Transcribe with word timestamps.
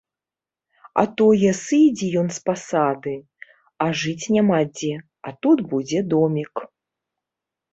А 1.01 1.03
тое 1.19 1.51
сыдзе 1.65 2.07
ён 2.21 2.27
з 2.39 2.41
пасады, 2.51 3.13
а 3.85 3.91
жыць 4.05 4.25
няма 4.37 4.59
дзе, 4.75 4.93
а 5.29 5.35
тут 5.45 5.57
будзе 5.75 5.99
домік. 6.17 6.67